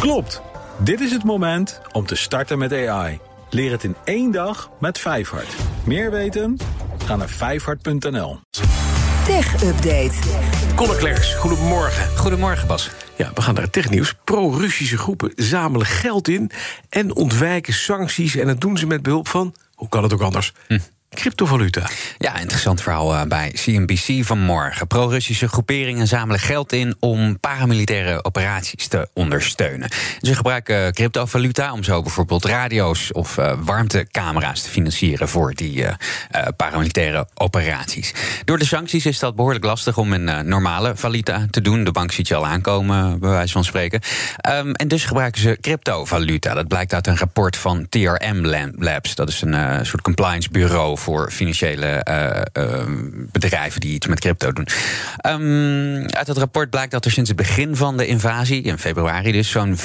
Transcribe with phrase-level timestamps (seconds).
[0.00, 0.42] Klopt.
[0.78, 3.18] Dit is het moment om te starten met AI.
[3.50, 5.54] Leer het in één dag met Vijfhart.
[5.84, 6.56] Meer weten?
[7.04, 8.40] Ga naar vijfhart.nl.
[9.24, 10.12] Tech Update.
[10.74, 12.16] Conor Klerks, goedemorgen.
[12.16, 12.90] Goedemorgen, Bas.
[13.16, 14.14] Ja, we gaan naar het technieuws.
[14.24, 16.50] Pro-Russische groepen zamelen geld in
[16.88, 18.36] en ontwijken sancties.
[18.36, 20.52] En dat doen ze met behulp van, hoe kan het ook anders?
[20.66, 20.78] Hm.
[21.20, 21.88] Cryptovaluta.
[22.18, 24.86] Ja, interessant verhaal uh, bij CNBC vanmorgen.
[24.86, 29.88] Pro-Russische groeperingen zamelen geld in om paramilitaire operaties te ondersteunen.
[30.20, 35.92] Ze gebruiken cryptovaluta om zo bijvoorbeeld radio's of uh, warmtecamera's te financieren voor die uh,
[36.56, 38.14] paramilitaire operaties.
[38.44, 41.84] Door de sancties is dat behoorlijk lastig om een normale valuta te doen.
[41.84, 44.00] De bank ziet je al aankomen, bij wijze van spreken.
[44.48, 46.54] Um, en dus gebruiken ze cryptovaluta.
[46.54, 48.46] Dat blijkt uit een rapport van TRM
[48.78, 49.14] Labs.
[49.14, 52.82] Dat is een soort compliance bureau voor financiële uh, uh,
[53.32, 54.66] bedrijven die iets met crypto doen.
[55.26, 59.32] Um, uit het rapport blijkt dat er sinds het begin van de invasie, in februari
[59.32, 59.76] dus, zo'n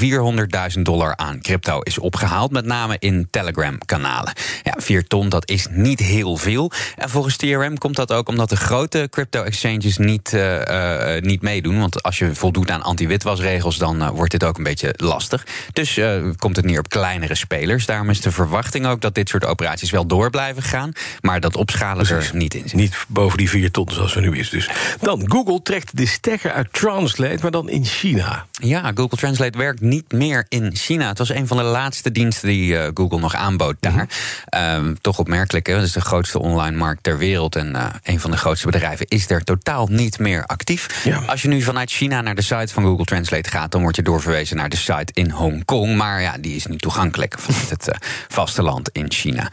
[0.75, 2.51] 400.000 dollar aan crypto is opgehaald.
[2.51, 4.33] Met name in Telegram-kanalen.
[4.63, 6.71] Ja, 4 ton, dat is niet heel veel.
[6.95, 11.79] En volgens TRM komt dat ook omdat de grote crypto-exchanges niet, uh, niet meedoen.
[11.79, 15.45] Want als je voldoet aan anti-witwasregels, dan wordt dit ook een beetje lastig.
[15.73, 15.99] Dus
[16.37, 17.85] komt het neer op kleinere spelers.
[17.85, 20.91] Daarom is de verwachting ook dat dit soort operaties wel door blijven gaan.
[21.21, 22.29] Maar dat opschalen Precies.
[22.29, 22.73] er niet in zit.
[22.73, 24.49] Niet boven die 4 ton zoals we nu is.
[24.49, 24.69] Dus.
[25.01, 28.45] Dan, Google trekt de stekker uit Translate, maar dan in China.
[28.51, 31.07] Ja, Google Translate werkt niet meer in China.
[31.07, 33.91] Het was een van de laatste diensten die uh, Google nog aanbood daar.
[33.93, 34.07] Mm
[34.49, 34.85] -hmm.
[34.87, 35.73] um, toch opmerkelijk, hè?
[35.73, 37.55] Het is de grootste online markt ter wereld.
[37.55, 41.03] En uh, een van de grootste bedrijven is er totaal niet meer actief.
[41.03, 41.17] Ja.
[41.17, 43.71] Als je nu vanuit China naar de site van Google Translate gaat...
[43.71, 45.95] dan word je doorverwezen naar de site in Hongkong.
[45.95, 47.95] Maar ja, die is niet toegankelijk vanuit het uh,
[48.27, 49.51] vasteland in China.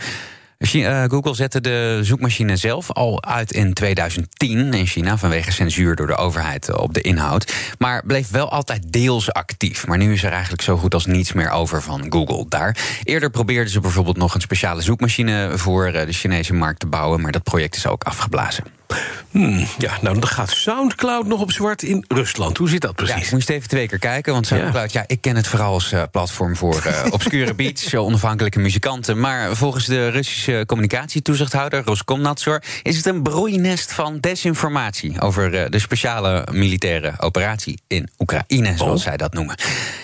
[1.09, 6.17] Google zette de zoekmachine zelf al uit in 2010 in China vanwege censuur door de
[6.17, 7.55] overheid op de inhoud.
[7.79, 9.87] Maar bleef wel altijd deels actief.
[9.87, 12.77] Maar nu is er eigenlijk zo goed als niets meer over van Google daar.
[13.05, 17.33] Eerder probeerden ze bijvoorbeeld nog een speciale zoekmachine voor de Chinese markt te bouwen, maar
[17.33, 18.82] dat project is ook afgeblazen.
[19.31, 22.57] Hmm, ja, nou dan gaat Soundcloud nog op zwart in Rusland.
[22.57, 23.15] Hoe zit dat precies?
[23.15, 25.73] Ja, ik moest even twee keer kijken, want Soundcloud, ja, ja ik ken het vooral
[25.73, 29.21] als uh, platform voor uh, obscure beats, onafhankelijke muzikanten.
[29.21, 35.79] Maar volgens de Russische communicatietoezichthouder Roskomnadzor is het een broeinest van desinformatie over uh, de
[35.79, 39.07] speciale militaire operatie in Oekraïne, zoals oh.
[39.07, 39.57] zij dat noemen.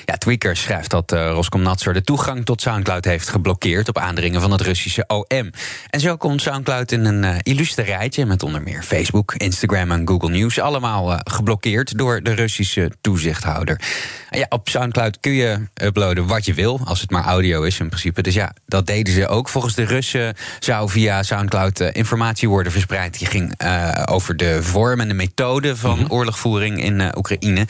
[0.08, 4.60] Ja, Tweaker schrijft dat Roskomnadzor de toegang tot Soundcloud heeft geblokkeerd op aandringen van het
[4.60, 5.50] Russische OM.
[5.91, 10.30] En zo komt Soundcloud in een illustre rijtje met onder meer Facebook, Instagram en Google
[10.30, 10.60] News.
[10.60, 13.80] Allemaal uh, geblokkeerd door de Russische toezichthouder.
[14.30, 17.80] En ja, op Soundcloud kun je uploaden wat je wil, als het maar audio is
[17.80, 18.22] in principe.
[18.22, 19.48] Dus ja, dat deden ze ook.
[19.48, 23.19] Volgens de Russen zou via Soundcloud uh, informatie worden verspreid.
[23.19, 26.12] Die ging uh, over de vorm en de methode van mm -hmm.
[26.12, 27.66] oorlogvoering in Oekraïne.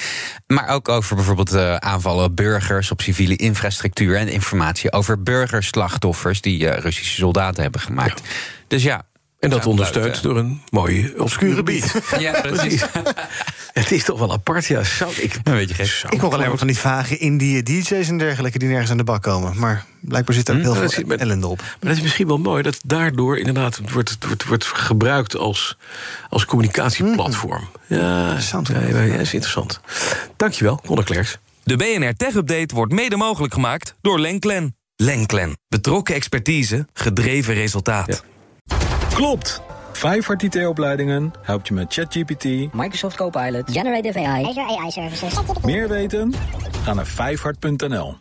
[0.47, 7.15] Maar ook over bijvoorbeeld aanvallen burgers, op civiele infrastructuur en informatie over burgerslachtoffers die Russische
[7.15, 8.21] soldaten hebben gemaakt.
[8.25, 8.31] Ja.
[8.69, 9.05] Dus ja,
[9.39, 11.95] en dat ondersteunt door een mooie obscure beat.
[12.19, 12.85] Ja, precies.
[13.73, 14.85] het is toch wel apart, ja.
[14.85, 16.13] Zou ik, een beetje gek.
[16.13, 19.05] Ik hoor alleen maar van die vage indie DJ's en dergelijke die nergens aan de
[19.05, 19.59] bak komen.
[19.59, 21.59] Maar blijkbaar zit er ook heel hm, veel ellende op.
[21.59, 25.77] Maar dat is misschien wel mooi dat daardoor inderdaad wordt, wordt, wordt gebruikt als,
[26.29, 27.69] als communicatieplatform.
[27.87, 27.95] Hm.
[27.95, 28.69] Ja, interessant.
[28.69, 29.81] Ja, ja, is interessant.
[30.37, 31.39] Dankjewel, Conor Klerks.
[31.69, 34.77] De BNR Tech Update wordt mede mogelijk gemaakt door Lenklen.
[34.97, 35.59] Lenklen.
[35.69, 38.25] Betrokken expertise, gedreven resultaat.
[38.65, 38.77] Ja.
[39.15, 39.63] Klopt!
[39.93, 45.35] Vijfhart IT-opleidingen helpt je met ChatGPT, Microsoft Copilot, Generative AI, Azure AI Services.
[45.63, 46.35] Meer weten?
[46.83, 48.17] Ga naar vijfhart.nl.